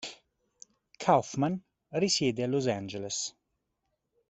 [0.99, 3.35] Kaufman risiede a Los Angeles.